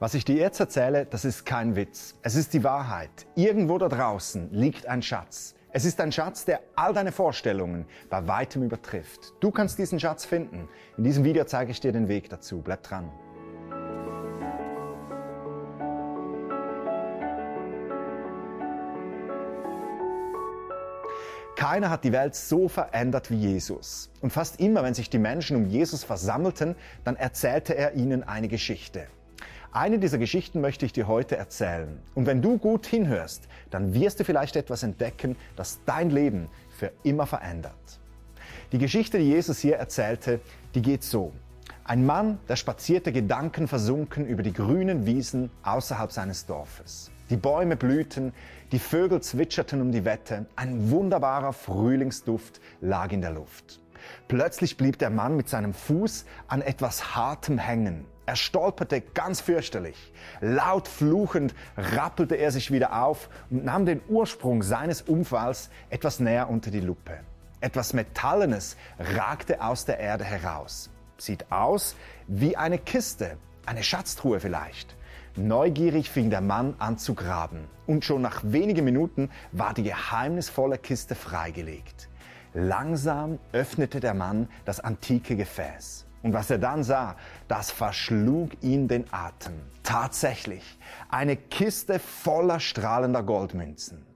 [0.00, 2.16] Was ich dir jetzt erzähle, das ist kein Witz.
[2.22, 3.26] Es ist die Wahrheit.
[3.36, 5.54] Irgendwo da draußen liegt ein Schatz.
[5.70, 9.34] Es ist ein Schatz, der all deine Vorstellungen bei weitem übertrifft.
[9.38, 10.68] Du kannst diesen Schatz finden.
[10.96, 12.60] In diesem Video zeige ich dir den Weg dazu.
[12.60, 13.08] Bleib dran.
[21.54, 24.10] Keiner hat die Welt so verändert wie Jesus.
[24.20, 28.48] Und fast immer, wenn sich die Menschen um Jesus versammelten, dann erzählte er ihnen eine
[28.48, 29.06] Geschichte.
[29.74, 32.00] Eine dieser Geschichten möchte ich dir heute erzählen.
[32.14, 36.92] Und wenn du gut hinhörst, dann wirst du vielleicht etwas entdecken, das dein Leben für
[37.02, 37.98] immer verändert.
[38.70, 40.38] Die Geschichte, die Jesus hier erzählte,
[40.76, 41.32] die geht so.
[41.82, 47.10] Ein Mann, der spazierte gedankenversunken über die grünen Wiesen außerhalb seines Dorfes.
[47.28, 48.32] Die Bäume blühten,
[48.70, 53.80] die Vögel zwitscherten um die Wette, ein wunderbarer Frühlingsduft lag in der Luft.
[54.28, 58.04] Plötzlich blieb der Mann mit seinem Fuß an etwas Hartem hängen.
[58.26, 60.12] Er stolperte ganz fürchterlich.
[60.40, 66.48] Laut fluchend rappelte er sich wieder auf und nahm den Ursprung seines Unfalls etwas näher
[66.48, 67.20] unter die Lupe.
[67.60, 70.90] Etwas Metallenes ragte aus der Erde heraus.
[71.18, 74.96] Sieht aus wie eine Kiste, eine Schatztruhe vielleicht.
[75.36, 80.78] Neugierig fing der Mann an zu graben und schon nach wenigen Minuten war die geheimnisvolle
[80.78, 82.08] Kiste freigelegt.
[82.54, 86.06] Langsam öffnete der Mann das antike Gefäß.
[86.24, 87.16] Und was er dann sah,
[87.48, 89.52] das verschlug ihn den Atem.
[89.82, 90.78] Tatsächlich,
[91.10, 94.06] eine Kiste voller strahlender Goldmünzen.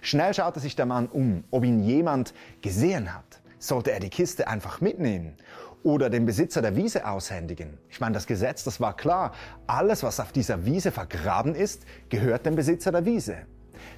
[0.00, 3.40] Schnell schaute sich der Mann um, ob ihn jemand gesehen hat.
[3.60, 5.36] Sollte er die Kiste einfach mitnehmen
[5.84, 7.78] oder dem Besitzer der Wiese aushändigen?
[7.90, 9.30] Ich meine, das Gesetz, das war klar.
[9.68, 13.36] Alles, was auf dieser Wiese vergraben ist, gehört dem Besitzer der Wiese.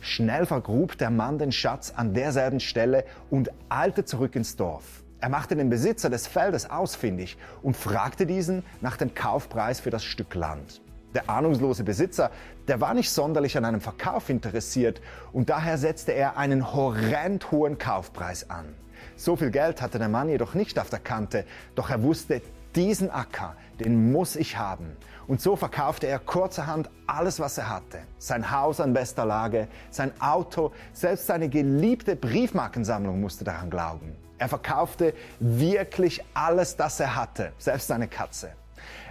[0.00, 5.01] Schnell vergrub der Mann den Schatz an derselben Stelle und eilte zurück ins Dorf.
[5.22, 10.02] Er machte den Besitzer des Feldes ausfindig und fragte diesen nach dem Kaufpreis für das
[10.02, 10.80] Stück Land.
[11.14, 12.32] Der ahnungslose Besitzer,
[12.66, 15.00] der war nicht sonderlich an einem Verkauf interessiert
[15.32, 18.74] und daher setzte er einen horrend hohen Kaufpreis an.
[19.14, 21.44] So viel Geld hatte der Mann jedoch nicht auf der Kante,
[21.76, 22.42] doch er wusste,
[22.76, 24.96] diesen Acker, den muss ich haben.
[25.26, 28.00] Und so verkaufte er kurzerhand alles, was er hatte.
[28.18, 34.16] Sein Haus an bester Lage, sein Auto, selbst seine geliebte Briefmarkensammlung musste daran glauben.
[34.38, 38.52] Er verkaufte wirklich alles, das er hatte, selbst seine Katze.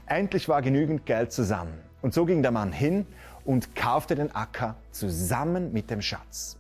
[0.06, 1.80] Endlich war genügend Geld zusammen.
[2.02, 3.06] Und so ging der Mann hin
[3.46, 6.58] und kaufte den Acker zusammen mit dem Schatz.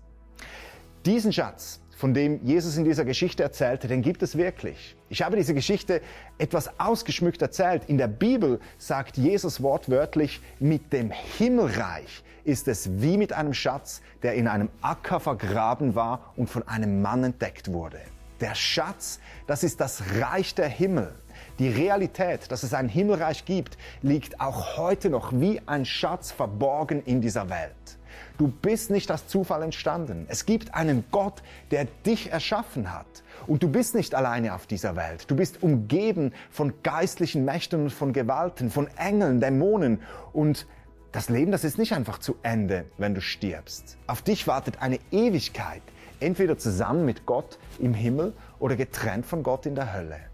[1.05, 4.95] Diesen Schatz, von dem Jesus in dieser Geschichte erzählte, den gibt es wirklich.
[5.09, 6.01] Ich habe diese Geschichte
[6.39, 7.83] etwas ausgeschmückt erzählt.
[7.85, 14.01] In der Bibel sagt Jesus wortwörtlich, mit dem Himmelreich ist es wie mit einem Schatz,
[14.23, 17.99] der in einem Acker vergraben war und von einem Mann entdeckt wurde.
[18.39, 21.13] Der Schatz, das ist das Reich der Himmel.
[21.59, 27.03] Die Realität, dass es ein Himmelreich gibt, liegt auch heute noch wie ein Schatz verborgen
[27.03, 27.99] in dieser Welt.
[28.37, 30.25] Du bist nicht aus Zufall entstanden.
[30.29, 33.05] Es gibt einen Gott, der dich erschaffen hat.
[33.47, 35.29] Und du bist nicht alleine auf dieser Welt.
[35.29, 40.01] Du bist umgeben von geistlichen Mächten und von Gewalten, von Engeln, Dämonen.
[40.33, 40.67] Und
[41.11, 43.97] das Leben, das ist nicht einfach zu Ende, wenn du stirbst.
[44.07, 45.81] Auf dich wartet eine Ewigkeit
[46.21, 50.30] entweder zusammen mit Gott im Himmel oder getrennt von Gott in der Hölle.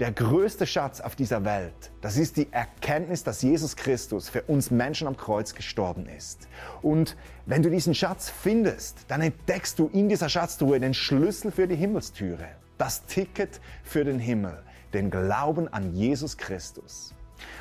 [0.00, 4.70] Der größte Schatz auf dieser Welt, das ist die Erkenntnis, dass Jesus Christus für uns
[4.70, 6.48] Menschen am Kreuz gestorben ist.
[6.80, 7.16] Und
[7.46, 11.76] wenn du diesen Schatz findest, dann entdeckst du in dieser Schatztruhe den Schlüssel für die
[11.76, 14.62] Himmelstüre, das Ticket für den Himmel,
[14.92, 17.14] den Glauben an Jesus Christus.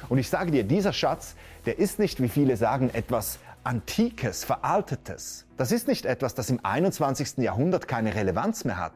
[0.10, 1.36] Und ich sage dir, dieser Schatz,
[1.66, 5.46] der ist nicht, wie viele sagen, etwas Antikes, Veraltetes.
[5.56, 7.38] Das ist nicht etwas, das im 21.
[7.38, 8.94] Jahrhundert keine Relevanz mehr hat.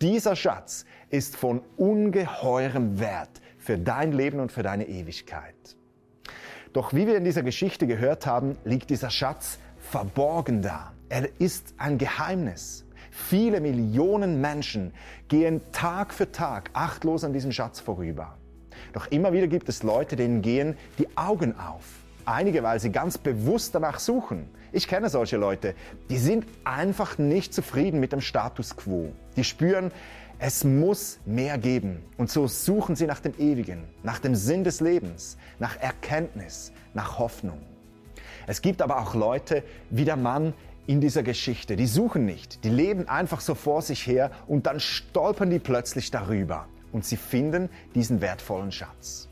[0.00, 5.54] Dieser Schatz ist von ungeheurem Wert für dein Leben und für deine Ewigkeit.
[6.72, 10.94] Doch wie wir in dieser Geschichte gehört haben, liegt dieser Schatz verborgen da.
[11.10, 12.86] Er ist ein Geheimnis.
[13.10, 14.94] Viele Millionen Menschen
[15.28, 18.38] gehen Tag für Tag achtlos an diesem Schatz vorüber.
[18.94, 22.05] Doch immer wieder gibt es Leute, denen gehen die Augen auf.
[22.26, 24.48] Einige, weil sie ganz bewusst danach suchen.
[24.72, 25.76] Ich kenne solche Leute,
[26.10, 29.12] die sind einfach nicht zufrieden mit dem Status quo.
[29.36, 29.92] Die spüren,
[30.40, 32.02] es muss mehr geben.
[32.16, 37.20] Und so suchen sie nach dem Ewigen, nach dem Sinn des Lebens, nach Erkenntnis, nach
[37.20, 37.60] Hoffnung.
[38.48, 40.52] Es gibt aber auch Leute wie der Mann
[40.88, 44.80] in dieser Geschichte, die suchen nicht, die leben einfach so vor sich her und dann
[44.80, 49.28] stolpern die plötzlich darüber und sie finden diesen wertvollen Schatz.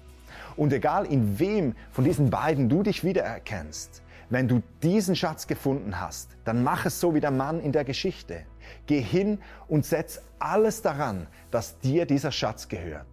[0.56, 6.00] Und egal in wem von diesen beiden du dich wiedererkennst, wenn du diesen Schatz gefunden
[6.00, 8.42] hast, dann mach es so wie der Mann in der Geschichte.
[8.86, 13.06] Geh hin und setz alles daran, dass dir dieser Schatz gehört.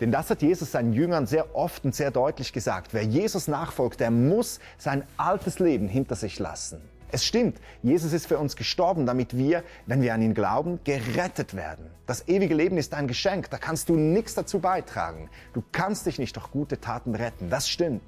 [0.00, 2.92] Denn das hat Jesus seinen Jüngern sehr oft und sehr deutlich gesagt.
[2.92, 6.80] Wer Jesus nachfolgt, der muss sein altes Leben hinter sich lassen.
[7.16, 11.54] Es stimmt, Jesus ist für uns gestorben, damit wir, wenn wir an ihn glauben, gerettet
[11.56, 11.86] werden.
[12.04, 15.30] Das ewige Leben ist ein Geschenk, da kannst du nichts dazu beitragen.
[15.54, 18.02] Du kannst dich nicht durch gute Taten retten, das stimmt.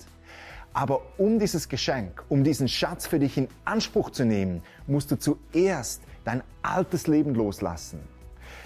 [0.75, 5.17] Aber um dieses Geschenk, um diesen Schatz für dich in Anspruch zu nehmen, musst du
[5.19, 8.01] zuerst dein altes Leben loslassen.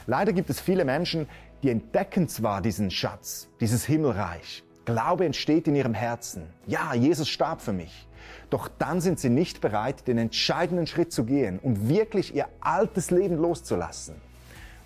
[0.08, 1.28] Leider gibt es viele Menschen,
[1.62, 4.64] die entdecken zwar diesen Schatz, dieses Himmelreich.
[4.86, 6.48] Glaube entsteht in ihrem Herzen.
[6.66, 8.08] Ja, Jesus starb für mich.
[8.50, 13.10] Doch dann sind sie nicht bereit, den entscheidenden Schritt zu gehen und wirklich ihr altes
[13.10, 14.14] Leben loszulassen.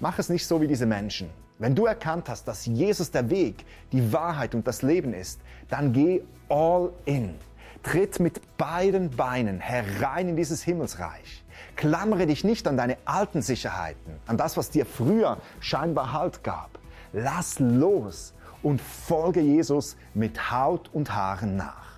[0.01, 1.31] Mach es nicht so wie diese Menschen.
[1.59, 5.41] Wenn du erkannt hast, dass Jesus der Weg, die Wahrheit und das Leben ist,
[5.71, 7.35] dann geh all in.
[7.83, 11.45] Tritt mit beiden Beinen herein in dieses Himmelsreich.
[11.77, 16.79] Klammere dich nicht an deine alten Sicherheiten, an das, was dir früher scheinbar Halt gab.
[17.13, 21.96] Lass los und folge Jesus mit Haut und Haaren nach.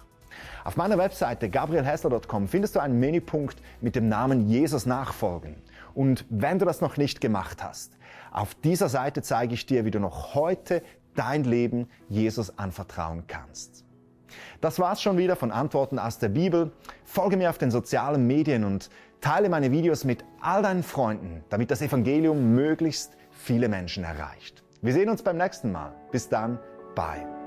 [0.64, 5.56] Auf meiner Webseite gabrielhessler.com findest du einen Menüpunkt mit dem Namen Jesus nachfolgen.
[5.94, 7.92] Und wenn du das noch nicht gemacht hast,
[8.30, 10.82] auf dieser Seite zeige ich dir, wie du noch heute
[11.14, 13.84] dein Leben Jesus anvertrauen kannst.
[14.60, 16.72] Das war's schon wieder von Antworten aus der Bibel.
[17.04, 21.70] Folge mir auf den sozialen Medien und teile meine Videos mit all deinen Freunden, damit
[21.70, 24.62] das Evangelium möglichst viele Menschen erreicht.
[24.82, 25.92] Wir sehen uns beim nächsten Mal.
[26.12, 26.58] Bis dann,
[26.94, 27.37] bye.